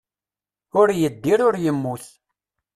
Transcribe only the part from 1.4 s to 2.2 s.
ur yemmut.